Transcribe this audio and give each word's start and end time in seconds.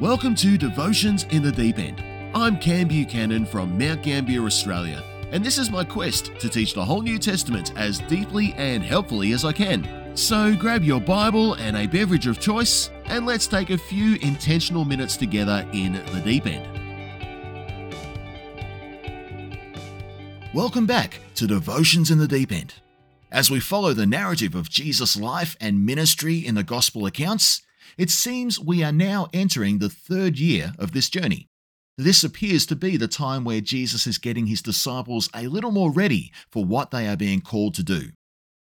Welcome 0.00 0.34
to 0.34 0.58
Devotions 0.58 1.24
in 1.30 1.42
the 1.42 1.50
Deep 1.50 1.78
End. 1.78 2.04
I'm 2.34 2.58
Cam 2.58 2.88
Buchanan 2.88 3.46
from 3.46 3.78
Mount 3.78 4.02
Gambier, 4.02 4.44
Australia, 4.44 5.02
and 5.32 5.42
this 5.42 5.56
is 5.56 5.70
my 5.70 5.84
quest 5.84 6.32
to 6.38 6.50
teach 6.50 6.74
the 6.74 6.84
whole 6.84 7.00
New 7.00 7.18
Testament 7.18 7.72
as 7.78 8.00
deeply 8.00 8.52
and 8.58 8.82
helpfully 8.82 9.32
as 9.32 9.42
I 9.42 9.52
can. 9.54 10.14
So 10.14 10.54
grab 10.54 10.84
your 10.84 11.00
Bible 11.00 11.54
and 11.54 11.78
a 11.78 11.86
beverage 11.86 12.26
of 12.26 12.38
choice, 12.38 12.90
and 13.06 13.24
let's 13.24 13.46
take 13.46 13.70
a 13.70 13.78
few 13.78 14.16
intentional 14.16 14.84
minutes 14.84 15.16
together 15.16 15.66
in 15.72 15.94
the 15.94 16.20
deep 16.22 16.44
end. 16.44 16.68
Welcome 20.52 20.84
back 20.84 21.20
to 21.36 21.46
Devotions 21.46 22.10
in 22.10 22.18
the 22.18 22.28
Deep 22.28 22.52
End. 22.52 22.74
As 23.32 23.50
we 23.50 23.60
follow 23.60 23.94
the 23.94 24.04
narrative 24.04 24.54
of 24.54 24.68
Jesus' 24.68 25.16
life 25.16 25.56
and 25.58 25.86
ministry 25.86 26.46
in 26.46 26.54
the 26.54 26.62
Gospel 26.62 27.06
accounts, 27.06 27.62
it 27.96 28.10
seems 28.10 28.60
we 28.60 28.82
are 28.82 28.92
now 28.92 29.28
entering 29.32 29.78
the 29.78 29.88
third 29.88 30.38
year 30.38 30.72
of 30.78 30.92
this 30.92 31.08
journey. 31.08 31.48
This 31.98 32.22
appears 32.22 32.66
to 32.66 32.76
be 32.76 32.96
the 32.96 33.08
time 33.08 33.44
where 33.44 33.60
Jesus 33.62 34.06
is 34.06 34.18
getting 34.18 34.46
his 34.46 34.60
disciples 34.60 35.30
a 35.34 35.46
little 35.46 35.70
more 35.70 35.90
ready 35.90 36.30
for 36.50 36.64
what 36.64 36.90
they 36.90 37.08
are 37.08 37.16
being 37.16 37.40
called 37.40 37.74
to 37.74 37.82
do. 37.82 38.10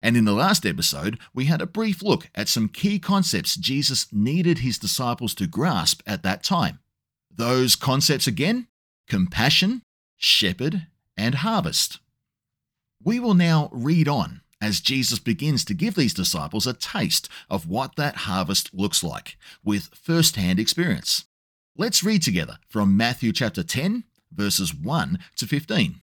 And 0.04 0.16
in 0.16 0.26
the 0.26 0.34
last 0.34 0.66
episode, 0.66 1.18
we 1.34 1.46
had 1.46 1.62
a 1.62 1.66
brief 1.66 2.04
look 2.04 2.30
at 2.36 2.50
some 2.50 2.68
key 2.68 3.00
concepts 3.00 3.56
Jesus 3.56 4.06
needed 4.12 4.60
his 4.60 4.78
disciples 4.78 5.34
to 5.36 5.48
grasp 5.48 6.04
at 6.06 6.22
that 6.24 6.44
time. 6.44 6.80
Those 7.34 7.76
concepts 7.76 8.28
again 8.28 8.68
compassion, 9.08 9.82
shepherd, 10.18 10.88
and 11.18 11.36
harvest. 11.36 12.00
We 13.04 13.20
will 13.20 13.34
now 13.34 13.70
read 13.72 14.08
on 14.08 14.42
as 14.64 14.80
Jesus 14.80 15.20
begins 15.20 15.66
to 15.66 15.74
give 15.74 15.96
these 15.96 16.14
disciples 16.14 16.66
a 16.66 16.72
taste 16.72 17.28
of 17.50 17.68
what 17.68 17.98
that 17.98 18.16
harvest 18.16 18.74
looks 18.74 19.04
like 19.04 19.38
with 19.62 19.90
first 19.94 20.38
hand 20.38 20.58
experience. 20.58 21.26
Let's 21.76 22.02
read 22.02 22.22
together 22.22 22.60
from 22.70 22.96
Matthew 22.96 23.34
chapter 23.34 23.62
10, 23.62 24.06
verses 24.32 24.74
1 24.74 25.20
to 25.36 25.48
15. 25.48 26.00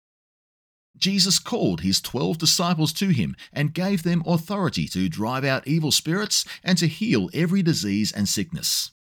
Jesus 0.97 1.39
called 1.39 1.83
his 1.83 2.01
twelve 2.01 2.39
disciples 2.39 2.95
to 2.95 3.11
him 3.11 3.37
and 3.53 3.75
gave 3.75 4.03
them 4.03 4.23
authority 4.27 4.89
to 4.89 5.11
drive 5.11 5.45
out 5.45 5.69
evil 5.69 5.93
spirits 5.93 6.47
and 6.65 6.79
to 6.79 6.89
heal 6.89 7.29
every 7.35 7.63
disease 7.63 8.11
and 8.11 8.27
sickness. 8.27 8.91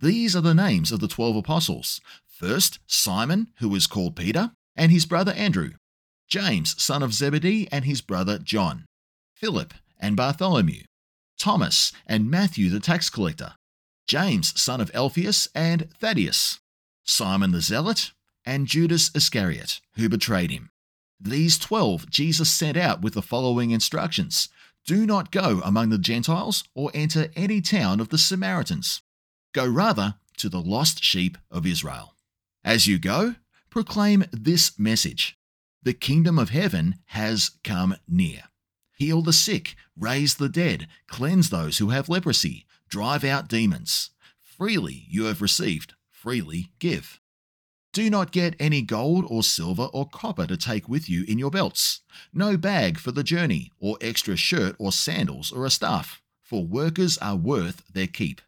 These 0.00 0.34
are 0.34 0.40
the 0.40 0.54
names 0.54 0.90
of 0.90 0.98
the 0.98 1.06
twelve 1.06 1.36
apostles. 1.36 2.00
First, 2.26 2.80
Simon, 2.88 3.52
who 3.60 3.72
is 3.76 3.86
called 3.86 4.16
Peter, 4.16 4.50
and 4.74 4.90
his 4.90 5.06
brother 5.06 5.30
Andrew, 5.34 5.70
James, 6.26 6.82
son 6.82 7.04
of 7.04 7.14
Zebedee, 7.14 7.68
and 7.70 7.84
his 7.84 8.00
brother 8.00 8.40
John, 8.40 8.86
Philip 9.34 9.74
and 9.98 10.16
Bartholomew, 10.16 10.84
Thomas 11.38 11.92
and 12.06 12.30
Matthew 12.30 12.70
the 12.70 12.80
tax 12.80 13.10
collector, 13.10 13.54
James 14.06 14.58
son 14.60 14.80
of 14.80 14.94
Alphaeus 14.94 15.48
and 15.54 15.90
Thaddeus, 15.98 16.60
Simon 17.04 17.50
the 17.50 17.60
Zealot, 17.60 18.12
and 18.46 18.66
Judas 18.66 19.10
Iscariot, 19.14 19.80
who 19.96 20.08
betrayed 20.08 20.50
him. 20.50 20.70
These 21.20 21.58
twelve 21.58 22.08
Jesus 22.10 22.50
sent 22.50 22.76
out 22.76 23.02
with 23.02 23.14
the 23.14 23.22
following 23.22 23.70
instructions 23.72 24.48
Do 24.86 25.04
not 25.04 25.32
go 25.32 25.60
among 25.64 25.88
the 25.88 25.98
Gentiles 25.98 26.64
or 26.74 26.90
enter 26.94 27.30
any 27.34 27.60
town 27.60 28.00
of 28.00 28.10
the 28.10 28.18
Samaritans. 28.18 29.02
Go 29.52 29.66
rather 29.66 30.14
to 30.36 30.48
the 30.48 30.60
lost 30.60 31.02
sheep 31.02 31.38
of 31.50 31.66
Israel. 31.66 32.14
As 32.64 32.86
you 32.86 32.98
go, 32.98 33.34
proclaim 33.68 34.24
this 34.32 34.78
message 34.78 35.36
The 35.82 35.94
kingdom 35.94 36.38
of 36.38 36.50
heaven 36.50 36.96
has 37.06 37.50
come 37.62 37.96
near 38.06 38.44
heal 38.94 39.22
the 39.22 39.32
sick, 39.32 39.76
raise 39.98 40.36
the 40.36 40.48
dead, 40.48 40.88
cleanse 41.06 41.50
those 41.50 41.78
who 41.78 41.90
have 41.90 42.08
leprosy, 42.08 42.66
drive 42.88 43.24
out 43.24 43.48
demons. 43.48 44.10
Freely 44.40 45.04
you 45.08 45.24
have 45.24 45.42
received, 45.42 45.94
freely 46.08 46.70
give. 46.78 47.20
Do 47.92 48.10
not 48.10 48.32
get 48.32 48.56
any 48.58 48.82
gold 48.82 49.24
or 49.28 49.44
silver 49.44 49.84
or 49.92 50.08
copper 50.08 50.48
to 50.48 50.56
take 50.56 50.88
with 50.88 51.08
you 51.08 51.24
in 51.28 51.38
your 51.38 51.50
belts, 51.50 52.00
no 52.32 52.56
bag 52.56 52.98
for 52.98 53.12
the 53.12 53.22
journey, 53.22 53.70
or 53.78 53.96
extra 54.00 54.34
shirt 54.34 54.74
or 54.80 54.90
sandals 54.90 55.52
or 55.52 55.64
a 55.64 55.70
staff, 55.70 56.20
for 56.42 56.64
workers 56.66 57.18
are 57.18 57.36
worth 57.36 57.84
their 57.92 58.08
keep. 58.08 58.40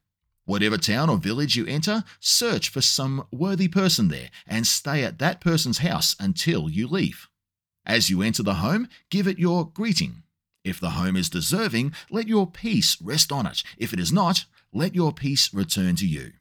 Whatever 0.47 0.79
town 0.79 1.11
or 1.11 1.19
village 1.19 1.55
you 1.55 1.67
enter, 1.67 2.03
search 2.19 2.69
for 2.69 2.81
some 2.81 3.27
worthy 3.33 3.69
person 3.69 4.09
there 4.09 4.31
and 4.47 4.67
stay 4.67 5.05
at 5.05 5.19
that 5.19 5.41
person's 5.41 5.79
house 5.79 6.17
until 6.19 6.69
you 6.69 6.89
leave. 6.89 7.29
As 7.85 8.11
you 8.11 8.23
enter 8.23 8.43
the 8.43 8.55
home, 8.55 8.89
give 9.11 9.29
it 9.29 9.39
your 9.39 9.69
greeting. 9.69 10.23
If 10.67 10.81
the 10.81 10.91
home 10.91 11.17
is 11.17 11.31
deserving, 11.31 11.95
let 12.11 12.27
your 12.27 12.51
peace 12.51 13.01
rest 13.01 13.31
on 13.31 13.47
it. 13.47 13.63
If 13.79 13.93
it 13.93 14.01
is 14.01 14.13
not, 14.13 14.47
let 14.73 14.97
your 14.97 15.13
peace 15.13 15.55
return 15.55 15.95
to 15.95 16.07
you. 16.07 16.33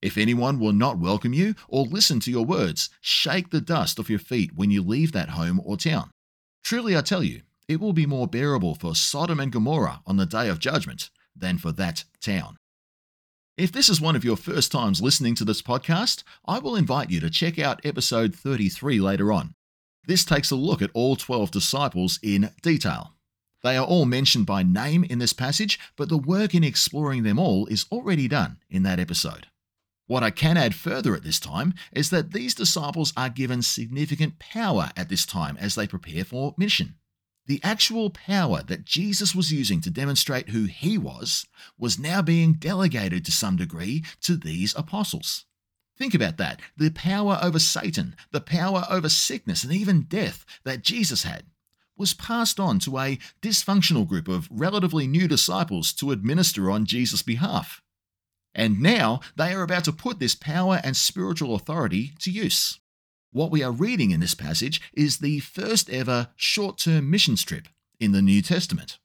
If 0.00 0.16
anyone 0.16 0.58
will 0.58 0.72
not 0.72 0.98
welcome 0.98 1.34
you 1.34 1.54
or 1.68 1.84
listen 1.84 2.18
to 2.20 2.30
your 2.30 2.46
words, 2.46 2.88
shake 3.02 3.50
the 3.50 3.60
dust 3.60 4.00
off 4.00 4.08
your 4.08 4.18
feet 4.18 4.52
when 4.56 4.70
you 4.70 4.80
leave 4.80 5.12
that 5.12 5.30
home 5.30 5.60
or 5.62 5.76
town. 5.76 6.10
Truly 6.64 6.96
I 6.96 7.02
tell 7.02 7.22
you, 7.22 7.42
it 7.68 7.78
will 7.78 7.92
be 7.92 8.06
more 8.06 8.26
bearable 8.26 8.74
for 8.74 8.94
Sodom 8.94 9.38
and 9.38 9.52
Gomorrah 9.52 10.00
on 10.06 10.16
the 10.16 10.24
day 10.24 10.48
of 10.48 10.60
judgment 10.60 11.10
than 11.36 11.58
for 11.58 11.70
that 11.72 12.04
town. 12.22 12.56
If 13.58 13.70
this 13.70 13.90
is 13.90 14.00
one 14.00 14.16
of 14.16 14.24
your 14.24 14.38
first 14.38 14.72
times 14.72 15.02
listening 15.02 15.34
to 15.34 15.44
this 15.44 15.60
podcast, 15.60 16.22
I 16.46 16.58
will 16.58 16.74
invite 16.74 17.10
you 17.10 17.20
to 17.20 17.28
check 17.28 17.58
out 17.58 17.84
episode 17.84 18.34
33 18.34 18.98
later 18.98 19.30
on. 19.30 19.52
This 20.06 20.24
takes 20.24 20.50
a 20.50 20.56
look 20.56 20.80
at 20.80 20.90
all 20.94 21.16
12 21.16 21.50
disciples 21.50 22.18
in 22.22 22.50
detail. 22.62 23.10
They 23.64 23.78
are 23.78 23.86
all 23.86 24.04
mentioned 24.04 24.44
by 24.44 24.62
name 24.62 25.04
in 25.04 25.20
this 25.20 25.32
passage, 25.32 25.80
but 25.96 26.10
the 26.10 26.18
work 26.18 26.54
in 26.54 26.62
exploring 26.62 27.22
them 27.22 27.38
all 27.38 27.64
is 27.66 27.86
already 27.90 28.28
done 28.28 28.58
in 28.68 28.82
that 28.82 29.00
episode. 29.00 29.46
What 30.06 30.22
I 30.22 30.28
can 30.28 30.58
add 30.58 30.74
further 30.74 31.16
at 31.16 31.22
this 31.22 31.40
time 31.40 31.72
is 31.90 32.10
that 32.10 32.34
these 32.34 32.54
disciples 32.54 33.14
are 33.16 33.30
given 33.30 33.62
significant 33.62 34.38
power 34.38 34.90
at 34.98 35.08
this 35.08 35.24
time 35.24 35.56
as 35.56 35.76
they 35.76 35.86
prepare 35.86 36.26
for 36.26 36.54
mission. 36.58 36.96
The 37.46 37.58
actual 37.64 38.10
power 38.10 38.62
that 38.64 38.84
Jesus 38.84 39.34
was 39.34 39.50
using 39.50 39.80
to 39.80 39.90
demonstrate 39.90 40.50
who 40.50 40.64
he 40.64 40.98
was 40.98 41.46
was 41.78 41.98
now 41.98 42.20
being 42.20 42.52
delegated 42.52 43.24
to 43.24 43.32
some 43.32 43.56
degree 43.56 44.04
to 44.24 44.36
these 44.36 44.74
apostles. 44.76 45.46
Think 45.96 46.12
about 46.12 46.36
that 46.36 46.60
the 46.76 46.90
power 46.90 47.38
over 47.40 47.58
Satan, 47.58 48.14
the 48.30 48.42
power 48.42 48.84
over 48.90 49.08
sickness, 49.08 49.64
and 49.64 49.72
even 49.72 50.02
death 50.02 50.44
that 50.64 50.82
Jesus 50.82 51.22
had 51.22 51.44
was 51.96 52.14
passed 52.14 52.58
on 52.58 52.78
to 52.80 52.98
a 52.98 53.18
dysfunctional 53.42 54.06
group 54.06 54.28
of 54.28 54.48
relatively 54.50 55.06
new 55.06 55.28
disciples 55.28 55.92
to 55.94 56.10
administer 56.10 56.70
on 56.70 56.86
Jesus' 56.86 57.22
behalf. 57.22 57.80
And 58.54 58.80
now 58.80 59.20
they 59.36 59.52
are 59.52 59.62
about 59.62 59.84
to 59.84 59.92
put 59.92 60.18
this 60.18 60.34
power 60.34 60.80
and 60.84 60.96
spiritual 60.96 61.54
authority 61.54 62.12
to 62.20 62.30
use. 62.30 62.80
What 63.32 63.50
we 63.50 63.62
are 63.64 63.72
reading 63.72 64.12
in 64.12 64.20
this 64.20 64.34
passage 64.34 64.80
is 64.92 65.18
the 65.18 65.40
first 65.40 65.90
ever 65.90 66.28
short 66.36 66.78
term 66.78 67.10
mission 67.10 67.36
trip 67.36 67.68
in 67.98 68.12
the 68.12 68.22
New 68.22 68.42
Testament. 68.42 68.98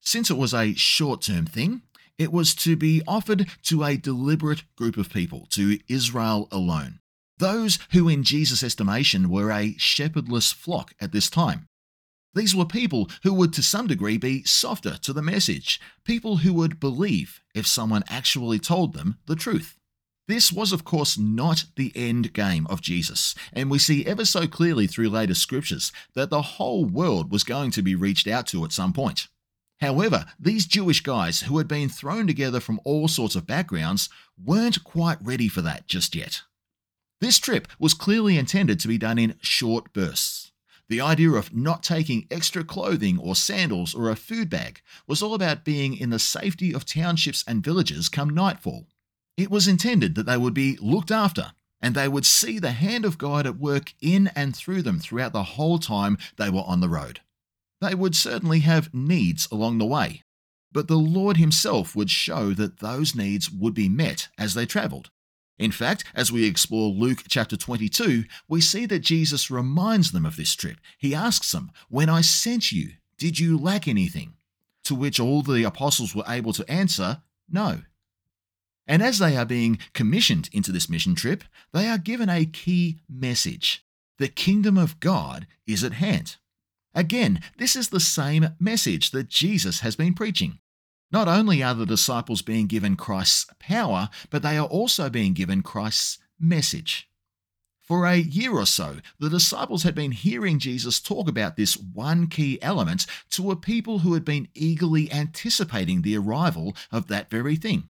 Since 0.00 0.30
it 0.30 0.36
was 0.36 0.54
a 0.54 0.74
short 0.74 1.22
term 1.22 1.46
thing, 1.46 1.82
it 2.18 2.32
was 2.32 2.54
to 2.56 2.76
be 2.76 3.02
offered 3.08 3.48
to 3.64 3.82
a 3.82 3.96
deliberate 3.96 4.62
group 4.76 4.96
of 4.96 5.12
people, 5.12 5.46
to 5.50 5.78
Israel 5.88 6.46
alone. 6.52 7.00
Those 7.38 7.80
who, 7.90 8.08
in 8.08 8.22
Jesus' 8.22 8.62
estimation, 8.62 9.28
were 9.28 9.50
a 9.50 9.74
shepherdless 9.78 10.52
flock 10.52 10.94
at 11.00 11.10
this 11.10 11.28
time. 11.28 11.66
These 12.34 12.54
were 12.54 12.64
people 12.64 13.10
who 13.22 13.34
would, 13.34 13.52
to 13.54 13.62
some 13.62 13.86
degree, 13.86 14.16
be 14.16 14.42
softer 14.44 14.96
to 15.02 15.12
the 15.12 15.22
message, 15.22 15.80
people 16.04 16.38
who 16.38 16.54
would 16.54 16.80
believe 16.80 17.40
if 17.54 17.66
someone 17.66 18.04
actually 18.08 18.58
told 18.58 18.94
them 18.94 19.18
the 19.26 19.36
truth. 19.36 19.78
This 20.28 20.52
was, 20.52 20.72
of 20.72 20.84
course, 20.84 21.18
not 21.18 21.64
the 21.76 21.92
end 21.94 22.32
game 22.32 22.66
of 22.68 22.80
Jesus, 22.80 23.34
and 23.52 23.70
we 23.70 23.78
see 23.78 24.06
ever 24.06 24.24
so 24.24 24.46
clearly 24.46 24.86
through 24.86 25.10
later 25.10 25.34
scriptures 25.34 25.92
that 26.14 26.30
the 26.30 26.42
whole 26.42 26.84
world 26.84 27.30
was 27.30 27.44
going 27.44 27.70
to 27.72 27.82
be 27.82 27.94
reached 27.94 28.28
out 28.28 28.46
to 28.48 28.64
at 28.64 28.72
some 28.72 28.92
point. 28.92 29.28
However, 29.80 30.26
these 30.38 30.64
Jewish 30.64 31.00
guys 31.00 31.40
who 31.40 31.58
had 31.58 31.66
been 31.66 31.88
thrown 31.88 32.28
together 32.28 32.60
from 32.60 32.80
all 32.84 33.08
sorts 33.08 33.34
of 33.34 33.48
backgrounds 33.48 34.08
weren't 34.42 34.84
quite 34.84 35.18
ready 35.20 35.48
for 35.48 35.60
that 35.62 35.88
just 35.88 36.14
yet. 36.14 36.42
This 37.20 37.38
trip 37.38 37.66
was 37.80 37.92
clearly 37.92 38.38
intended 38.38 38.78
to 38.80 38.88
be 38.88 38.96
done 38.96 39.18
in 39.18 39.34
short 39.40 39.92
bursts. 39.92 40.51
The 40.92 41.00
idea 41.00 41.30
of 41.30 41.56
not 41.56 41.82
taking 41.82 42.26
extra 42.30 42.62
clothing 42.64 43.18
or 43.18 43.34
sandals 43.34 43.94
or 43.94 44.10
a 44.10 44.14
food 44.14 44.50
bag 44.50 44.82
was 45.06 45.22
all 45.22 45.32
about 45.32 45.64
being 45.64 45.96
in 45.96 46.10
the 46.10 46.18
safety 46.18 46.74
of 46.74 46.84
townships 46.84 47.42
and 47.48 47.64
villages 47.64 48.10
come 48.10 48.28
nightfall. 48.28 48.88
It 49.38 49.50
was 49.50 49.66
intended 49.66 50.14
that 50.16 50.26
they 50.26 50.36
would 50.36 50.52
be 50.52 50.76
looked 50.82 51.10
after 51.10 51.52
and 51.80 51.94
they 51.94 52.08
would 52.08 52.26
see 52.26 52.58
the 52.58 52.72
hand 52.72 53.06
of 53.06 53.16
God 53.16 53.46
at 53.46 53.56
work 53.56 53.94
in 54.02 54.26
and 54.36 54.54
through 54.54 54.82
them 54.82 54.98
throughout 54.98 55.32
the 55.32 55.54
whole 55.54 55.78
time 55.78 56.18
they 56.36 56.50
were 56.50 56.60
on 56.66 56.80
the 56.80 56.90
road. 56.90 57.20
They 57.80 57.94
would 57.94 58.14
certainly 58.14 58.58
have 58.58 58.92
needs 58.92 59.48
along 59.50 59.78
the 59.78 59.86
way, 59.86 60.24
but 60.72 60.88
the 60.88 60.98
Lord 60.98 61.38
Himself 61.38 61.96
would 61.96 62.10
show 62.10 62.52
that 62.52 62.80
those 62.80 63.14
needs 63.14 63.50
would 63.50 63.72
be 63.72 63.88
met 63.88 64.28
as 64.36 64.52
they 64.52 64.66
travelled. 64.66 65.10
In 65.58 65.70
fact, 65.70 66.04
as 66.14 66.32
we 66.32 66.44
explore 66.44 66.90
Luke 66.90 67.24
chapter 67.28 67.56
22, 67.56 68.24
we 68.48 68.60
see 68.60 68.86
that 68.86 69.00
Jesus 69.00 69.50
reminds 69.50 70.12
them 70.12 70.26
of 70.26 70.36
this 70.36 70.54
trip. 70.54 70.78
He 70.98 71.14
asks 71.14 71.52
them, 71.52 71.70
When 71.88 72.08
I 72.08 72.20
sent 72.20 72.72
you, 72.72 72.92
did 73.18 73.38
you 73.38 73.58
lack 73.58 73.86
anything? 73.86 74.34
To 74.84 74.94
which 74.94 75.20
all 75.20 75.42
the 75.42 75.62
apostles 75.62 76.14
were 76.14 76.24
able 76.26 76.52
to 76.54 76.68
answer, 76.70 77.22
No. 77.50 77.82
And 78.86 79.02
as 79.02 79.18
they 79.18 79.36
are 79.36 79.44
being 79.44 79.78
commissioned 79.92 80.48
into 80.52 80.72
this 80.72 80.88
mission 80.88 81.14
trip, 81.14 81.44
they 81.72 81.88
are 81.88 81.98
given 81.98 82.28
a 82.28 82.46
key 82.46 83.00
message 83.08 83.84
the 84.22 84.28
kingdom 84.28 84.78
of 84.78 85.00
God 85.00 85.48
is 85.66 85.82
at 85.82 85.94
hand. 85.94 86.36
Again, 86.94 87.40
this 87.58 87.74
is 87.74 87.88
the 87.88 87.98
same 87.98 88.50
message 88.60 89.10
that 89.10 89.28
Jesus 89.28 89.80
has 89.80 89.96
been 89.96 90.14
preaching. 90.14 90.58
Not 91.12 91.28
only 91.28 91.62
are 91.62 91.74
the 91.74 91.84
disciples 91.84 92.40
being 92.40 92.66
given 92.66 92.96
Christ's 92.96 93.46
power, 93.58 94.08
but 94.30 94.42
they 94.42 94.56
are 94.56 94.66
also 94.66 95.10
being 95.10 95.34
given 95.34 95.62
Christ's 95.62 96.18
message. 96.40 97.08
For 97.82 98.06
a 98.06 98.16
year 98.16 98.52
or 98.52 98.64
so, 98.64 99.00
the 99.18 99.28
disciples 99.28 99.82
had 99.82 99.94
been 99.94 100.12
hearing 100.12 100.58
Jesus 100.58 101.00
talk 101.00 101.28
about 101.28 101.56
this 101.56 101.76
one 101.76 102.28
key 102.28 102.60
element 102.62 103.06
to 103.30 103.50
a 103.50 103.56
people 103.56 103.98
who 103.98 104.14
had 104.14 104.24
been 104.24 104.48
eagerly 104.54 105.12
anticipating 105.12 106.00
the 106.00 106.16
arrival 106.16 106.74
of 106.90 107.08
that 107.08 107.28
very 107.28 107.56
thing. 107.56 107.88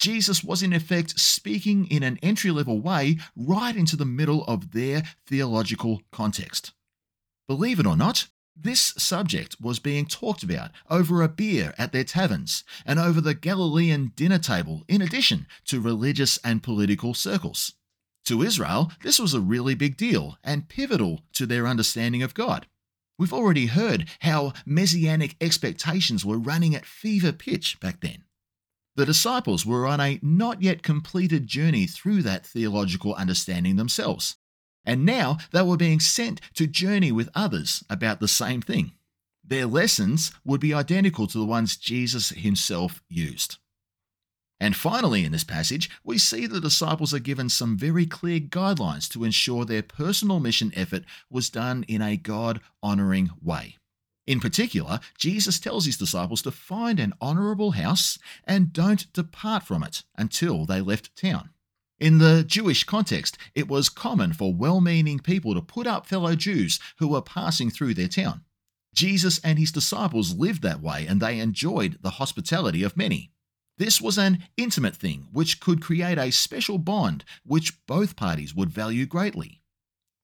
Jesus 0.00 0.42
was 0.42 0.62
in 0.62 0.72
effect 0.72 1.20
speaking 1.20 1.86
in 1.86 2.02
an 2.02 2.18
entry 2.22 2.50
level 2.50 2.80
way 2.80 3.18
right 3.36 3.76
into 3.76 3.96
the 3.96 4.06
middle 4.06 4.44
of 4.44 4.72
their 4.72 5.02
theological 5.26 6.00
context. 6.10 6.72
Believe 7.46 7.78
it 7.78 7.86
or 7.86 7.96
not, 7.96 8.28
this 8.56 8.94
subject 8.98 9.56
was 9.60 9.78
being 9.78 10.06
talked 10.06 10.42
about 10.42 10.70
over 10.90 11.22
a 11.22 11.28
beer 11.28 11.74
at 11.78 11.92
their 11.92 12.04
taverns 12.04 12.64
and 12.84 12.98
over 12.98 13.20
the 13.20 13.34
Galilean 13.34 14.12
dinner 14.14 14.38
table, 14.38 14.84
in 14.88 15.02
addition 15.02 15.46
to 15.66 15.80
religious 15.80 16.38
and 16.44 16.62
political 16.62 17.14
circles. 17.14 17.74
To 18.26 18.42
Israel, 18.42 18.92
this 19.02 19.18
was 19.18 19.34
a 19.34 19.40
really 19.40 19.74
big 19.74 19.96
deal 19.96 20.38
and 20.44 20.68
pivotal 20.68 21.22
to 21.32 21.46
their 21.46 21.66
understanding 21.66 22.22
of 22.22 22.34
God. 22.34 22.66
We've 23.18 23.32
already 23.32 23.66
heard 23.66 24.08
how 24.20 24.52
messianic 24.64 25.36
expectations 25.40 26.24
were 26.24 26.38
running 26.38 26.74
at 26.74 26.86
fever 26.86 27.32
pitch 27.32 27.80
back 27.80 28.00
then. 28.00 28.24
The 28.94 29.06
disciples 29.06 29.64
were 29.64 29.86
on 29.86 30.00
a 30.00 30.18
not 30.22 30.62
yet 30.62 30.82
completed 30.82 31.46
journey 31.46 31.86
through 31.86 32.22
that 32.22 32.46
theological 32.46 33.14
understanding 33.14 33.76
themselves, 33.76 34.36
and 34.84 35.04
now 35.04 35.38
they 35.52 35.62
were 35.62 35.76
being 35.76 36.00
sent 36.00 36.40
to 36.54 36.66
journey 36.66 37.12
with 37.12 37.28
others 37.34 37.84
about 37.88 38.20
the 38.20 38.28
same 38.28 38.60
thing. 38.60 38.92
Their 39.44 39.66
lessons 39.66 40.32
would 40.44 40.60
be 40.60 40.74
identical 40.74 41.26
to 41.26 41.38
the 41.38 41.44
ones 41.44 41.76
Jesus 41.76 42.30
himself 42.30 43.02
used. 43.08 43.58
And 44.60 44.76
finally, 44.76 45.24
in 45.24 45.32
this 45.32 45.42
passage, 45.42 45.90
we 46.04 46.18
see 46.18 46.46
the 46.46 46.60
disciples 46.60 47.12
are 47.12 47.18
given 47.18 47.48
some 47.48 47.76
very 47.76 48.06
clear 48.06 48.38
guidelines 48.38 49.08
to 49.10 49.24
ensure 49.24 49.64
their 49.64 49.82
personal 49.82 50.38
mission 50.38 50.72
effort 50.76 51.04
was 51.28 51.50
done 51.50 51.84
in 51.88 52.00
a 52.00 52.16
God 52.16 52.60
honoring 52.80 53.30
way. 53.42 53.78
In 54.24 54.38
particular, 54.38 55.00
Jesus 55.18 55.58
tells 55.58 55.84
his 55.86 55.96
disciples 55.96 56.42
to 56.42 56.52
find 56.52 57.00
an 57.00 57.12
honorable 57.20 57.72
house 57.72 58.20
and 58.44 58.72
don't 58.72 59.12
depart 59.12 59.64
from 59.64 59.82
it 59.82 60.04
until 60.16 60.64
they 60.64 60.80
left 60.80 61.16
town. 61.16 61.50
In 62.02 62.18
the 62.18 62.42
Jewish 62.42 62.82
context, 62.82 63.38
it 63.54 63.68
was 63.68 63.88
common 63.88 64.32
for 64.32 64.52
well 64.52 64.80
meaning 64.80 65.20
people 65.20 65.54
to 65.54 65.62
put 65.62 65.86
up 65.86 66.04
fellow 66.04 66.34
Jews 66.34 66.80
who 66.98 67.06
were 67.06 67.22
passing 67.22 67.70
through 67.70 67.94
their 67.94 68.08
town. 68.08 68.42
Jesus 68.92 69.38
and 69.44 69.56
his 69.56 69.70
disciples 69.70 70.34
lived 70.34 70.62
that 70.62 70.82
way 70.82 71.06
and 71.06 71.20
they 71.20 71.38
enjoyed 71.38 71.98
the 72.02 72.18
hospitality 72.18 72.82
of 72.82 72.96
many. 72.96 73.30
This 73.78 74.00
was 74.00 74.18
an 74.18 74.42
intimate 74.56 74.96
thing 74.96 75.28
which 75.30 75.60
could 75.60 75.80
create 75.80 76.18
a 76.18 76.32
special 76.32 76.76
bond 76.76 77.24
which 77.44 77.86
both 77.86 78.16
parties 78.16 78.52
would 78.52 78.70
value 78.70 79.06
greatly. 79.06 79.62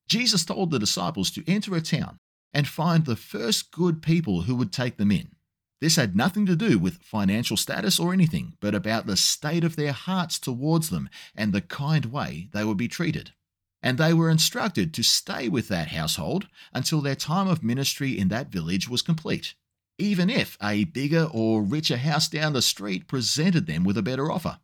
Jesus 0.08 0.44
told 0.44 0.72
the 0.72 0.80
disciples 0.80 1.30
to 1.30 1.48
enter 1.48 1.76
a 1.76 1.80
town 1.80 2.18
and 2.52 2.66
find 2.66 3.04
the 3.04 3.14
first 3.14 3.70
good 3.70 4.02
people 4.02 4.42
who 4.42 4.56
would 4.56 4.72
take 4.72 4.96
them 4.96 5.12
in. 5.12 5.30
This 5.80 5.96
had 5.96 6.16
nothing 6.16 6.46
to 6.46 6.56
do 6.56 6.78
with 6.78 7.02
financial 7.02 7.56
status 7.56 8.00
or 8.00 8.12
anything, 8.12 8.54
but 8.60 8.74
about 8.74 9.06
the 9.06 9.16
state 9.16 9.64
of 9.64 9.76
their 9.76 9.92
hearts 9.92 10.38
towards 10.38 10.90
them 10.90 11.08
and 11.34 11.52
the 11.52 11.60
kind 11.60 12.06
way 12.06 12.48
they 12.52 12.64
would 12.64 12.76
be 12.76 12.88
treated. 12.88 13.32
And 13.80 13.96
they 13.96 14.12
were 14.12 14.30
instructed 14.30 14.92
to 14.94 15.04
stay 15.04 15.48
with 15.48 15.68
that 15.68 15.88
household 15.88 16.48
until 16.72 17.00
their 17.00 17.14
time 17.14 17.46
of 17.46 17.62
ministry 17.62 18.18
in 18.18 18.28
that 18.28 18.48
village 18.48 18.88
was 18.88 19.02
complete 19.02 19.54
even 19.98 20.30
if 20.30 20.56
a 20.62 20.84
bigger 20.84 21.28
or 21.32 21.62
richer 21.62 21.96
house 21.96 22.28
down 22.28 22.52
the 22.52 22.62
street 22.62 23.08
presented 23.08 23.66
them 23.66 23.84
with 23.84 23.98
a 23.98 24.02
better 24.02 24.30
offer. 24.30 24.58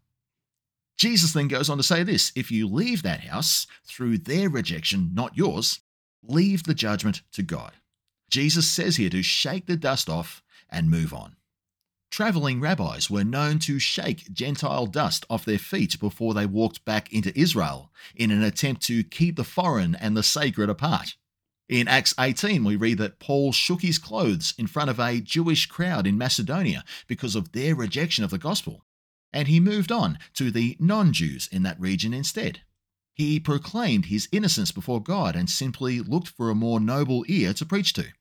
Jesus 0.96 1.32
then 1.32 1.48
goes 1.48 1.68
on 1.68 1.76
to 1.76 1.82
say 1.82 2.04
this 2.04 2.32
if 2.36 2.52
you 2.52 2.68
leave 2.68 3.02
that 3.02 3.24
house 3.24 3.66
through 3.84 4.18
their 4.18 4.48
rejection, 4.48 5.10
not 5.12 5.36
yours, 5.36 5.80
leave 6.22 6.62
the 6.62 6.74
judgment 6.74 7.22
to 7.32 7.42
God. 7.42 7.72
Jesus 8.30 8.68
says 8.68 8.96
here 8.96 9.10
to 9.10 9.22
shake 9.22 9.66
the 9.66 9.76
dust 9.76 10.08
off 10.08 10.42
and 10.70 10.90
move 10.90 11.12
on. 11.12 11.36
Traveling 12.10 12.60
rabbis 12.60 13.10
were 13.10 13.24
known 13.24 13.58
to 13.58 13.80
shake 13.80 14.32
Gentile 14.32 14.86
dust 14.86 15.26
off 15.28 15.44
their 15.44 15.58
feet 15.58 15.98
before 15.98 16.32
they 16.32 16.46
walked 16.46 16.84
back 16.84 17.12
into 17.12 17.36
Israel 17.36 17.90
in 18.14 18.30
an 18.30 18.42
attempt 18.42 18.82
to 18.82 19.02
keep 19.02 19.34
the 19.34 19.42
foreign 19.42 19.96
and 19.96 20.16
the 20.16 20.22
sacred 20.22 20.70
apart. 20.70 21.16
In 21.68 21.88
Acts 21.88 22.14
18, 22.18 22.62
we 22.62 22.76
read 22.76 22.98
that 22.98 23.18
Paul 23.18 23.50
shook 23.50 23.82
his 23.82 23.98
clothes 23.98 24.54
in 24.56 24.68
front 24.68 24.90
of 24.90 25.00
a 25.00 25.20
Jewish 25.20 25.66
crowd 25.66 26.06
in 26.06 26.16
Macedonia 26.16 26.84
because 27.08 27.34
of 27.34 27.50
their 27.50 27.74
rejection 27.74 28.22
of 28.22 28.30
the 28.30 28.38
gospel, 28.38 28.84
and 29.32 29.48
he 29.48 29.58
moved 29.58 29.90
on 29.90 30.18
to 30.34 30.50
the 30.50 30.76
non 30.78 31.12
Jews 31.12 31.48
in 31.50 31.64
that 31.64 31.80
region 31.80 32.14
instead. 32.14 32.60
He 33.14 33.40
proclaimed 33.40 34.06
his 34.06 34.28
innocence 34.30 34.72
before 34.72 35.02
God 35.02 35.34
and 35.34 35.50
simply 35.50 36.00
looked 36.00 36.28
for 36.28 36.50
a 36.50 36.54
more 36.54 36.80
noble 36.80 37.24
ear 37.28 37.54
to 37.54 37.66
preach 37.66 37.92
to. 37.94 38.12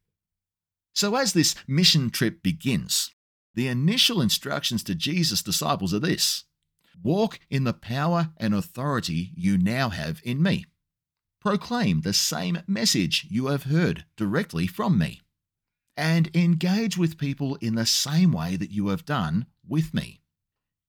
So, 0.93 1.15
as 1.15 1.33
this 1.33 1.55
mission 1.67 2.09
trip 2.09 2.43
begins, 2.43 3.11
the 3.55 3.67
initial 3.67 4.21
instructions 4.21 4.83
to 4.83 4.95
Jesus' 4.95 5.43
disciples 5.43 5.93
are 5.93 5.99
this 5.99 6.45
Walk 7.01 7.39
in 7.49 7.63
the 7.63 7.73
power 7.73 8.29
and 8.37 8.53
authority 8.53 9.31
you 9.35 9.57
now 9.57 9.89
have 9.89 10.21
in 10.23 10.41
me 10.41 10.65
proclaim 11.43 12.01
the 12.01 12.13
same 12.13 12.59
message 12.67 13.27
you 13.29 13.47
have 13.47 13.63
heard 13.63 14.05
directly 14.15 14.65
from 14.65 14.97
me, 14.97 15.21
and 15.97 16.33
engage 16.33 16.97
with 16.97 17.17
people 17.17 17.55
in 17.55 17.75
the 17.75 17.85
same 17.85 18.31
way 18.31 18.55
that 18.55 18.71
you 18.71 18.87
have 18.87 19.05
done 19.05 19.45
with 19.67 19.93
me. 19.93 20.21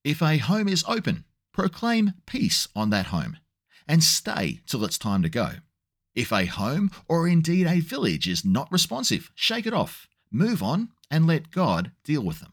If 0.04 0.22
a 0.22 0.38
home 0.38 0.68
is 0.68 0.84
open, 0.86 1.24
proclaim 1.52 2.12
peace 2.24 2.68
on 2.76 2.90
that 2.90 3.06
home, 3.06 3.38
and 3.88 4.02
stay 4.02 4.60
till 4.66 4.84
it's 4.84 4.96
time 4.96 5.22
to 5.22 5.28
go. 5.28 5.54
If 6.14 6.32
a 6.32 6.46
home 6.46 6.90
or 7.08 7.26
indeed 7.26 7.66
a 7.66 7.80
village 7.80 8.28
is 8.28 8.44
not 8.44 8.70
responsive, 8.70 9.32
shake 9.34 9.66
it 9.66 9.74
off, 9.74 10.08
move 10.30 10.62
on, 10.62 10.90
and 11.10 11.26
let 11.26 11.50
God 11.50 11.92
deal 12.04 12.22
with 12.22 12.40
them. 12.40 12.52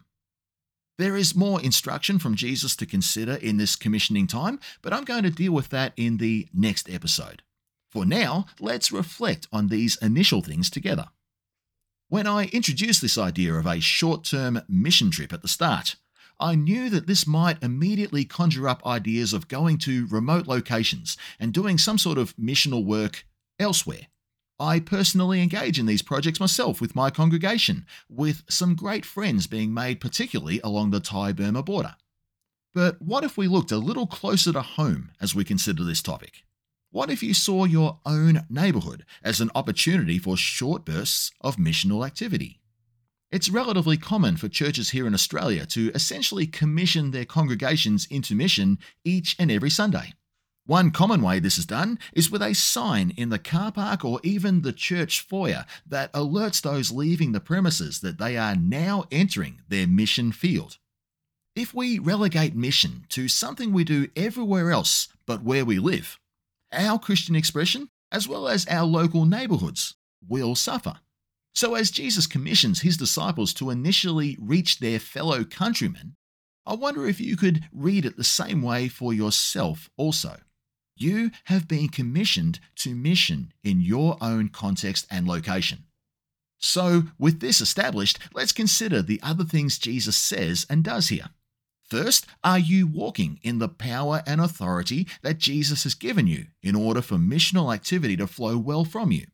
There 0.97 1.15
is 1.15 1.35
more 1.35 1.61
instruction 1.61 2.19
from 2.19 2.35
Jesus 2.35 2.75
to 2.75 2.85
consider 2.85 3.33
in 3.35 3.57
this 3.57 3.75
commissioning 3.75 4.27
time, 4.27 4.59
but 4.81 4.93
I'm 4.93 5.03
going 5.03 5.23
to 5.23 5.29
deal 5.29 5.51
with 5.53 5.69
that 5.69 5.93
in 5.97 6.17
the 6.17 6.47
next 6.53 6.89
episode. 6.89 7.41
For 7.89 8.05
now, 8.05 8.45
let's 8.59 8.91
reflect 8.91 9.47
on 9.51 9.67
these 9.67 9.97
initial 9.97 10.41
things 10.41 10.69
together. 10.69 11.07
When 12.07 12.27
I 12.27 12.45
introduced 12.47 13.01
this 13.01 13.17
idea 13.17 13.53
of 13.53 13.65
a 13.65 13.79
short 13.79 14.23
term 14.23 14.61
mission 14.67 15.11
trip 15.11 15.33
at 15.33 15.41
the 15.41 15.47
start, 15.47 15.95
I 16.39 16.55
knew 16.55 16.89
that 16.89 17.07
this 17.07 17.27
might 17.27 17.61
immediately 17.63 18.25
conjure 18.25 18.67
up 18.67 18.85
ideas 18.85 19.33
of 19.33 19.47
going 19.47 19.77
to 19.79 20.07
remote 20.07 20.47
locations 20.47 21.15
and 21.39 21.53
doing 21.53 21.77
some 21.77 21.97
sort 21.97 22.17
of 22.17 22.35
missional 22.37 22.83
work 22.83 23.25
elsewhere. 23.61 24.07
I 24.59 24.79
personally 24.79 25.41
engage 25.41 25.79
in 25.79 25.85
these 25.85 26.01
projects 26.01 26.39
myself 26.39 26.81
with 26.81 26.95
my 26.95 27.09
congregation, 27.09 27.85
with 28.09 28.43
some 28.49 28.75
great 28.75 29.05
friends 29.05 29.47
being 29.47 29.73
made 29.73 29.99
particularly 29.99 30.59
along 30.63 30.91
the 30.91 30.99
Thai 30.99 31.31
Burma 31.31 31.63
border. 31.63 31.95
But 32.73 33.01
what 33.01 33.23
if 33.23 33.37
we 33.37 33.47
looked 33.47 33.71
a 33.71 33.77
little 33.77 34.07
closer 34.07 34.53
to 34.53 34.61
home 34.61 35.11
as 35.19 35.33
we 35.33 35.43
consider 35.43 35.83
this 35.83 36.01
topic? 36.01 36.43
What 36.91 37.09
if 37.09 37.23
you 37.23 37.33
saw 37.33 37.65
your 37.65 37.99
own 38.05 38.45
neighbourhood 38.49 39.05
as 39.23 39.41
an 39.41 39.49
opportunity 39.55 40.19
for 40.19 40.37
short 40.37 40.85
bursts 40.85 41.31
of 41.41 41.55
missional 41.55 42.05
activity? 42.05 42.59
It's 43.31 43.49
relatively 43.49 43.95
common 43.95 44.35
for 44.35 44.49
churches 44.49 44.89
here 44.91 45.07
in 45.07 45.13
Australia 45.13 45.65
to 45.67 45.89
essentially 45.95 46.45
commission 46.45 47.11
their 47.11 47.23
congregations 47.23 48.05
into 48.11 48.35
mission 48.35 48.77
each 49.05 49.37
and 49.39 49.49
every 49.49 49.69
Sunday. 49.69 50.13
One 50.71 50.91
common 50.91 51.21
way 51.21 51.39
this 51.39 51.57
is 51.57 51.65
done 51.65 51.99
is 52.13 52.31
with 52.31 52.41
a 52.41 52.55
sign 52.55 53.11
in 53.17 53.27
the 53.27 53.37
car 53.37 53.73
park 53.73 54.05
or 54.05 54.21
even 54.23 54.61
the 54.61 54.71
church 54.71 55.19
foyer 55.19 55.65
that 55.85 56.13
alerts 56.13 56.61
those 56.61 56.91
leaving 56.91 57.33
the 57.33 57.41
premises 57.41 57.99
that 57.99 58.19
they 58.19 58.37
are 58.37 58.55
now 58.55 59.03
entering 59.11 59.59
their 59.67 59.85
mission 59.85 60.31
field. 60.31 60.77
If 61.57 61.73
we 61.73 61.99
relegate 61.99 62.55
mission 62.55 63.03
to 63.09 63.27
something 63.27 63.73
we 63.73 63.83
do 63.83 64.07
everywhere 64.15 64.71
else 64.71 65.09
but 65.25 65.43
where 65.43 65.65
we 65.65 65.77
live, 65.77 66.17
our 66.71 66.97
Christian 66.97 67.35
expression, 67.35 67.89
as 68.09 68.29
well 68.29 68.47
as 68.47 68.65
our 68.67 68.85
local 68.85 69.25
neighborhoods, 69.25 69.95
will 70.25 70.55
suffer. 70.55 71.01
So, 71.53 71.75
as 71.75 71.91
Jesus 71.91 72.27
commissions 72.27 72.79
his 72.79 72.95
disciples 72.95 73.53
to 73.55 73.71
initially 73.71 74.37
reach 74.39 74.79
their 74.79 74.99
fellow 74.99 75.43
countrymen, 75.43 76.15
I 76.65 76.75
wonder 76.75 77.05
if 77.05 77.19
you 77.19 77.35
could 77.35 77.65
read 77.73 78.05
it 78.05 78.15
the 78.15 78.23
same 78.23 78.61
way 78.61 78.87
for 78.87 79.13
yourself 79.13 79.89
also. 79.97 80.37
You 81.01 81.31
have 81.45 81.67
been 81.67 81.89
commissioned 81.89 82.59
to 82.75 82.93
mission 82.93 83.53
in 83.63 83.81
your 83.81 84.17
own 84.21 84.49
context 84.49 85.07
and 85.09 85.27
location. 85.27 85.85
So, 86.59 87.05
with 87.17 87.39
this 87.39 87.59
established, 87.59 88.19
let's 88.35 88.51
consider 88.51 89.01
the 89.01 89.19
other 89.23 89.43
things 89.43 89.79
Jesus 89.79 90.15
says 90.15 90.67
and 90.69 90.83
does 90.83 91.07
here. 91.07 91.29
First, 91.89 92.27
are 92.43 92.59
you 92.59 92.85
walking 92.85 93.39
in 93.41 93.57
the 93.57 93.67
power 93.67 94.21
and 94.27 94.39
authority 94.39 95.07
that 95.23 95.39
Jesus 95.39 95.85
has 95.85 95.95
given 95.95 96.27
you 96.27 96.45
in 96.61 96.75
order 96.75 97.01
for 97.01 97.15
missional 97.15 97.73
activity 97.73 98.15
to 98.17 98.27
flow 98.27 98.59
well 98.59 98.85
from 98.85 99.11
you? 99.11 99.25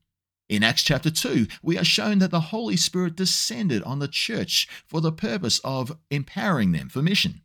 In 0.47 0.63
Acts 0.63 0.83
chapter 0.83 1.11
2, 1.11 1.47
we 1.61 1.77
are 1.77 1.83
shown 1.83 2.19
that 2.19 2.31
the 2.31 2.55
Holy 2.55 2.77
Spirit 2.77 3.17
descended 3.17 3.83
on 3.83 3.99
the 3.99 4.07
church 4.07 4.69
for 4.85 5.01
the 5.01 5.11
purpose 5.11 5.59
of 5.65 5.97
empowering 6.09 6.71
them 6.71 6.87
for 6.87 7.01
mission. 7.01 7.41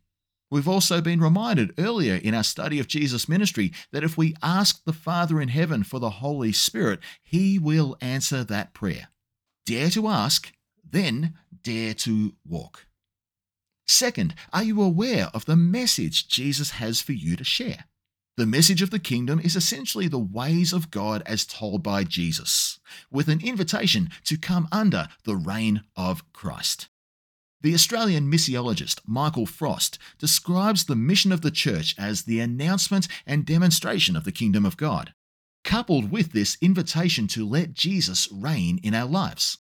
We've 0.53 0.67
also 0.67 1.01
been 1.01 1.19
reminded 1.19 1.73
earlier 1.79 2.13
in 2.13 2.35
our 2.35 2.43
study 2.43 2.79
of 2.79 2.87
Jesus' 2.87 3.27
ministry 3.27 3.73
that 3.91 4.03
if 4.03 4.19
we 4.19 4.35
ask 4.43 4.85
the 4.85 4.93
Father 4.93 5.41
in 5.41 5.47
heaven 5.47 5.83
for 5.83 5.99
the 5.99 6.11
Holy 6.11 6.51
Spirit, 6.51 6.99
He 7.23 7.57
will 7.57 7.97
answer 8.01 8.43
that 8.43 8.75
prayer. 8.75 9.07
Dare 9.65 9.89
to 9.89 10.07
ask, 10.07 10.53
then 10.87 11.33
dare 11.63 11.95
to 11.95 12.35
walk. 12.47 12.85
Second, 13.87 14.35
are 14.53 14.61
you 14.63 14.79
aware 14.79 15.31
of 15.33 15.45
the 15.45 15.55
message 15.55 16.27
Jesus 16.27 16.69
has 16.69 17.01
for 17.01 17.13
you 17.13 17.35
to 17.35 17.43
share? 17.43 17.85
The 18.37 18.45
message 18.45 18.83
of 18.83 18.91
the 18.91 18.99
kingdom 18.99 19.39
is 19.39 19.55
essentially 19.55 20.07
the 20.07 20.19
ways 20.19 20.71
of 20.71 20.91
God 20.91 21.23
as 21.25 21.47
told 21.47 21.81
by 21.81 22.03
Jesus, 22.03 22.79
with 23.09 23.27
an 23.27 23.41
invitation 23.43 24.11
to 24.25 24.37
come 24.37 24.67
under 24.71 25.07
the 25.23 25.35
reign 25.35 25.81
of 25.95 26.31
Christ. 26.31 26.89
The 27.63 27.73
Australian 27.73 28.29
missiologist 28.29 28.99
Michael 29.07 29.45
Frost 29.45 29.97
describes 30.19 30.83
the 30.83 30.97
mission 30.97 31.31
of 31.31 31.39
the 31.39 31.49
church 31.49 31.95
as 31.97 32.23
the 32.23 32.41
announcement 32.41 33.07
and 33.25 33.45
demonstration 33.45 34.17
of 34.17 34.25
the 34.25 34.33
kingdom 34.33 34.65
of 34.65 34.75
God, 34.75 35.13
coupled 35.63 36.11
with 36.11 36.33
this 36.33 36.57
invitation 36.59 37.25
to 37.29 37.47
let 37.47 37.73
Jesus 37.73 38.27
reign 38.29 38.81
in 38.83 38.93
our 38.93 39.07
lives. 39.07 39.59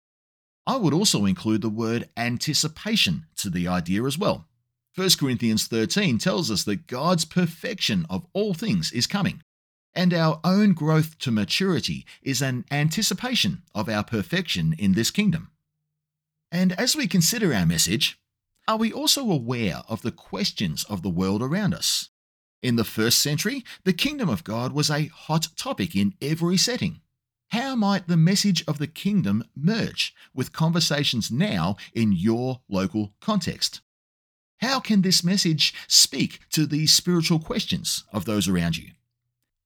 I 0.67 0.75
would 0.77 0.93
also 0.93 1.25
include 1.25 1.63
the 1.63 1.69
word 1.69 2.09
anticipation 2.17 3.27
to 3.37 3.49
the 3.49 3.69
idea 3.69 4.03
as 4.03 4.19
well. 4.19 4.49
1 4.97 5.11
Corinthians 5.21 5.69
13 5.69 6.19
tells 6.19 6.51
us 6.51 6.65
that 6.65 6.89
God's 6.89 7.25
perfection 7.25 8.07
of 8.11 8.27
all 8.33 8.55
things 8.55 8.91
is 8.91 9.07
coming, 9.07 9.41
and 9.95 10.13
our 10.13 10.41
own 10.43 10.73
growth 10.73 11.17
to 11.21 11.31
maturity 11.31 12.05
is 12.23 12.43
an 12.43 12.65
anticipation 12.73 13.63
of 13.73 13.89
our 13.89 14.03
perfection 14.03 14.75
in 14.79 14.95
this 14.95 15.13
kingdom. 15.13 15.53
And 16.55 16.71
as 16.75 16.95
we 16.95 17.09
consider 17.09 17.53
our 17.53 17.67
message, 17.67 18.17
are 18.69 18.77
we 18.77 18.93
also 18.93 19.29
aware 19.29 19.83
of 19.89 20.03
the 20.03 20.13
questions 20.13 20.85
of 20.85 21.03
the 21.03 21.11
world 21.11 21.43
around 21.43 21.75
us? 21.75 22.11
In 22.63 22.77
the 22.77 22.85
first 22.85 23.19
century, 23.19 23.65
the 23.83 23.93
kingdom 23.93 24.29
of 24.29 24.45
God 24.45 24.73
was 24.73 24.89
a 24.89 25.09
hot 25.09 25.49
topic 25.57 25.97
in 25.97 26.15
every 26.23 26.57
setting. 26.57 27.01
How 27.49 27.75
might 27.75 28.07
the 28.07 28.17
message 28.17 28.63
of 28.69 28.79
the 28.79 28.87
kingdom 28.87 29.43
merge 29.57 30.15
with 30.33 30.53
conversations 30.53 31.29
now 31.29 31.75
in 31.93 32.13
your 32.13 32.61
local 32.69 33.15
context? 33.21 33.81
How 34.59 34.79
can 34.79 35.03
this 35.03 35.25
message 35.25 35.75
speak 35.89 36.39
to 36.51 36.67
the 36.67 36.87
spiritual 36.87 37.41
questions 37.41 38.05
of 38.13 38.27
those 38.27 38.47
around 38.47 38.77
you? 38.77 38.93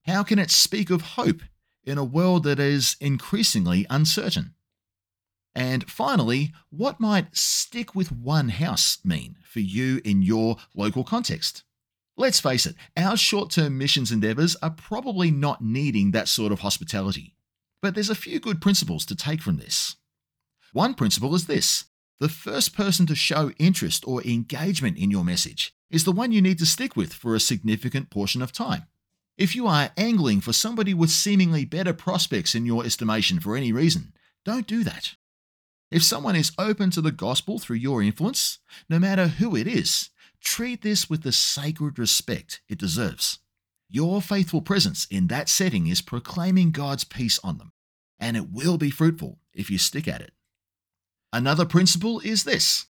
How 0.06 0.22
can 0.22 0.38
it 0.38 0.50
speak 0.50 0.88
of 0.88 1.02
hope 1.02 1.42
in 1.84 1.98
a 1.98 2.02
world 2.02 2.44
that 2.44 2.58
is 2.58 2.96
increasingly 2.98 3.84
uncertain? 3.90 4.54
And 5.58 5.90
finally, 5.90 6.52
what 6.70 7.00
might 7.00 7.36
stick 7.36 7.92
with 7.92 8.12
one 8.12 8.48
house 8.48 8.98
mean 9.04 9.38
for 9.42 9.58
you 9.58 10.00
in 10.04 10.22
your 10.22 10.56
local 10.72 11.02
context? 11.02 11.64
Let's 12.16 12.38
face 12.38 12.64
it, 12.64 12.76
our 12.96 13.16
short 13.16 13.50
term 13.50 13.76
missions 13.76 14.12
endeavours 14.12 14.54
are 14.62 14.70
probably 14.70 15.32
not 15.32 15.60
needing 15.60 16.12
that 16.12 16.28
sort 16.28 16.52
of 16.52 16.60
hospitality. 16.60 17.34
But 17.82 17.96
there's 17.96 18.08
a 18.08 18.14
few 18.14 18.38
good 18.38 18.60
principles 18.60 19.04
to 19.06 19.16
take 19.16 19.42
from 19.42 19.56
this. 19.56 19.96
One 20.72 20.94
principle 20.94 21.34
is 21.34 21.48
this 21.48 21.86
the 22.20 22.28
first 22.28 22.72
person 22.72 23.06
to 23.06 23.16
show 23.16 23.50
interest 23.58 24.06
or 24.06 24.22
engagement 24.22 24.96
in 24.96 25.10
your 25.10 25.24
message 25.24 25.74
is 25.90 26.04
the 26.04 26.12
one 26.12 26.30
you 26.30 26.40
need 26.40 26.60
to 26.60 26.66
stick 26.66 26.94
with 26.94 27.12
for 27.12 27.34
a 27.34 27.40
significant 27.40 28.10
portion 28.10 28.42
of 28.42 28.52
time. 28.52 28.86
If 29.36 29.56
you 29.56 29.66
are 29.66 29.90
angling 29.96 30.40
for 30.40 30.52
somebody 30.52 30.94
with 30.94 31.10
seemingly 31.10 31.64
better 31.64 31.92
prospects 31.92 32.54
in 32.54 32.64
your 32.64 32.84
estimation 32.84 33.40
for 33.40 33.56
any 33.56 33.72
reason, 33.72 34.12
don't 34.44 34.68
do 34.68 34.84
that. 34.84 35.16
If 35.90 36.02
someone 36.02 36.36
is 36.36 36.52
open 36.58 36.90
to 36.90 37.00
the 37.00 37.12
gospel 37.12 37.58
through 37.58 37.76
your 37.76 38.02
influence, 38.02 38.58
no 38.88 38.98
matter 38.98 39.28
who 39.28 39.56
it 39.56 39.66
is, 39.66 40.10
treat 40.40 40.82
this 40.82 41.08
with 41.08 41.22
the 41.22 41.32
sacred 41.32 41.98
respect 41.98 42.60
it 42.68 42.78
deserves. 42.78 43.38
Your 43.88 44.20
faithful 44.20 44.60
presence 44.60 45.06
in 45.10 45.28
that 45.28 45.48
setting 45.48 45.86
is 45.86 46.02
proclaiming 46.02 46.72
God's 46.72 47.04
peace 47.04 47.38
on 47.42 47.56
them, 47.56 47.72
and 48.20 48.36
it 48.36 48.50
will 48.50 48.76
be 48.76 48.90
fruitful 48.90 49.38
if 49.54 49.70
you 49.70 49.78
stick 49.78 50.06
at 50.06 50.20
it. 50.20 50.32
Another 51.32 51.64
principle 51.64 52.20
is 52.20 52.44
this 52.44 52.86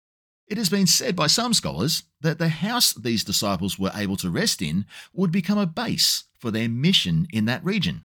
it 0.46 0.58
has 0.58 0.68
been 0.68 0.86
said 0.86 1.16
by 1.16 1.28
some 1.28 1.54
scholars 1.54 2.02
that 2.20 2.38
the 2.38 2.48
house 2.48 2.92
these 2.92 3.24
disciples 3.24 3.78
were 3.78 3.92
able 3.94 4.16
to 4.18 4.28
rest 4.28 4.60
in 4.60 4.84
would 5.14 5.32
become 5.32 5.56
a 5.56 5.66
base 5.66 6.24
for 6.38 6.50
their 6.50 6.68
mission 6.68 7.26
in 7.32 7.46
that 7.46 7.64
region. 7.64 8.04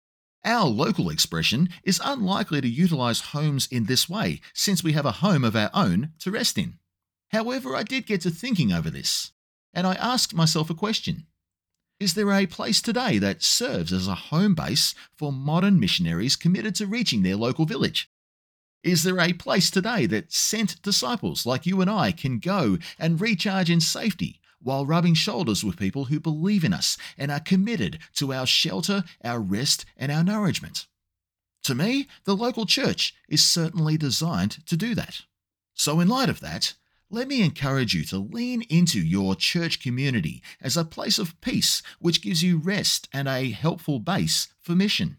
Our 0.44 0.66
local 0.68 1.10
expression 1.10 1.68
is 1.84 2.00
unlikely 2.02 2.62
to 2.62 2.68
utilize 2.68 3.20
homes 3.20 3.68
in 3.70 3.84
this 3.84 4.08
way 4.08 4.40
since 4.54 4.82
we 4.82 4.92
have 4.92 5.04
a 5.04 5.20
home 5.20 5.44
of 5.44 5.54
our 5.54 5.70
own 5.74 6.12
to 6.20 6.30
rest 6.30 6.56
in. 6.56 6.78
However, 7.28 7.76
I 7.76 7.82
did 7.82 8.06
get 8.06 8.22
to 8.22 8.30
thinking 8.30 8.72
over 8.72 8.90
this, 8.90 9.32
and 9.74 9.86
I 9.86 9.94
asked 9.94 10.34
myself 10.34 10.70
a 10.70 10.74
question 10.74 11.26
is 12.00 12.14
there 12.14 12.32
a 12.32 12.46
place 12.46 12.80
today 12.80 13.18
that 13.18 13.42
serves 13.42 13.92
as 13.92 14.08
a 14.08 14.14
home 14.14 14.54
base 14.54 14.94
for 15.14 15.30
modern 15.30 15.78
missionaries 15.78 16.34
committed 16.34 16.74
to 16.76 16.86
reaching 16.86 17.22
their 17.22 17.36
local 17.36 17.66
village? 17.66 18.10
Is 18.82 19.02
there 19.02 19.20
a 19.20 19.34
place 19.34 19.70
today 19.70 20.06
that 20.06 20.32
sent 20.32 20.80
disciples 20.80 21.44
like 21.44 21.66
you 21.66 21.82
and 21.82 21.90
I 21.90 22.12
can 22.12 22.38
go 22.38 22.78
and 22.98 23.20
recharge 23.20 23.68
in 23.68 23.82
safety 23.82 24.39
while 24.62 24.86
rubbing 24.86 25.14
shoulders 25.14 25.64
with 25.64 25.76
people 25.76 26.06
who 26.06 26.20
believe 26.20 26.64
in 26.64 26.72
us 26.72 26.96
and 27.16 27.30
are 27.30 27.40
committed 27.40 27.98
to 28.14 28.32
our 28.32 28.46
shelter, 28.46 29.04
our 29.24 29.40
rest, 29.40 29.84
and 29.96 30.12
our 30.12 30.24
nourishment? 30.24 30.86
To 31.64 31.74
me, 31.74 32.08
the 32.24 32.36
local 32.36 32.66
church 32.66 33.14
is 33.28 33.44
certainly 33.44 33.96
designed 33.96 34.64
to 34.66 34.76
do 34.76 34.94
that. 34.94 35.22
So, 35.74 36.00
in 36.00 36.08
light 36.08 36.28
of 36.28 36.40
that, 36.40 36.74
let 37.10 37.26
me 37.26 37.42
encourage 37.42 37.92
you 37.92 38.04
to 38.04 38.18
lean 38.18 38.62
into 38.68 39.00
your 39.00 39.34
church 39.34 39.82
community 39.82 40.42
as 40.60 40.76
a 40.76 40.84
place 40.84 41.18
of 41.18 41.40
peace 41.40 41.82
which 41.98 42.22
gives 42.22 42.42
you 42.42 42.58
rest 42.58 43.08
and 43.12 43.26
a 43.26 43.50
helpful 43.50 43.98
base 43.98 44.48
for 44.60 44.76
mission. 44.76 45.18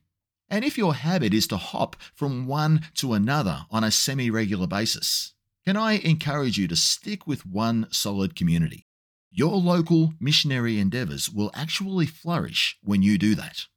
And 0.50 0.63
if 0.63 0.77
your 0.77 0.95
habit 0.95 1.33
is 1.33 1.48
to 1.48 1.57
hop 1.57 1.95
from 2.13 2.48
one 2.48 2.81
to 2.95 3.13
another 3.13 3.65
on 3.69 3.83
a 3.83 3.91
semi 3.91 4.29
regular 4.29 4.67
basis, 4.67 5.33
can 5.65 5.77
I 5.77 5.93
encourage 5.93 6.57
you 6.57 6.67
to 6.69 6.75
stick 6.75 7.27
with 7.27 7.45
one 7.45 7.88
solid 7.91 8.36
community? 8.36 8.88
Your 9.33 9.55
local 9.55 10.13
missionary 10.19 10.77
endeavours 10.77 11.29
will 11.29 11.51
actually 11.53 12.05
flourish 12.05 12.77
when 12.83 13.01
you 13.01 13.17
do 13.17 13.33
that. 13.35 13.67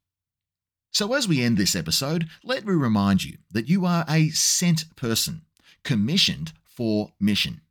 So, 0.91 1.13
as 1.13 1.29
we 1.29 1.41
end 1.41 1.57
this 1.57 1.75
episode, 1.75 2.27
let 2.43 2.65
me 2.65 2.73
remind 2.73 3.23
you 3.23 3.37
that 3.51 3.69
you 3.69 3.85
are 3.85 4.03
a 4.09 4.29
sent 4.31 4.93
person, 4.97 5.43
commissioned 5.83 6.51
for 6.65 7.13
mission. 7.21 7.61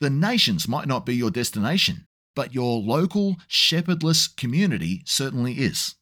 The 0.00 0.10
nations 0.10 0.68
might 0.68 0.86
not 0.86 1.06
be 1.06 1.16
your 1.16 1.30
destination, 1.30 2.06
but 2.36 2.54
your 2.54 2.78
local 2.78 3.36
shepherdless 3.48 4.28
community 4.28 5.02
certainly 5.06 5.54
is. 5.54 5.94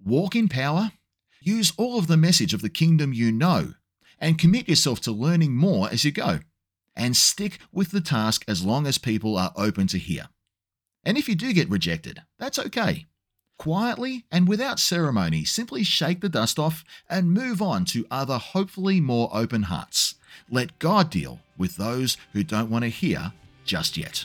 Walk 0.00 0.36
in 0.36 0.48
power, 0.48 0.92
use 1.40 1.72
all 1.76 1.98
of 1.98 2.06
the 2.06 2.16
message 2.16 2.54
of 2.54 2.62
the 2.62 2.70
kingdom 2.70 3.12
you 3.12 3.32
know, 3.32 3.74
and 4.20 4.38
commit 4.38 4.68
yourself 4.68 5.00
to 5.00 5.12
learning 5.12 5.56
more 5.56 5.88
as 5.90 6.04
you 6.04 6.12
go. 6.12 6.38
And 6.94 7.16
stick 7.16 7.58
with 7.72 7.90
the 7.90 8.00
task 8.00 8.44
as 8.46 8.64
long 8.64 8.86
as 8.86 8.98
people 8.98 9.36
are 9.36 9.52
open 9.56 9.88
to 9.88 9.98
hear. 9.98 10.28
And 11.04 11.18
if 11.18 11.28
you 11.28 11.34
do 11.34 11.52
get 11.52 11.70
rejected, 11.70 12.22
that's 12.38 12.58
okay. 12.58 13.06
Quietly 13.58 14.24
and 14.32 14.48
without 14.48 14.80
ceremony, 14.80 15.44
simply 15.44 15.84
shake 15.84 16.20
the 16.20 16.28
dust 16.28 16.58
off 16.58 16.84
and 17.08 17.32
move 17.32 17.62
on 17.62 17.84
to 17.86 18.06
other, 18.10 18.38
hopefully 18.38 19.00
more 19.00 19.30
open 19.32 19.64
hearts. 19.64 20.16
Let 20.50 20.78
God 20.78 21.10
deal 21.10 21.40
with 21.56 21.76
those 21.76 22.16
who 22.32 22.42
don't 22.42 22.70
want 22.70 22.84
to 22.84 22.88
hear 22.88 23.32
just 23.64 23.96
yet. 23.96 24.24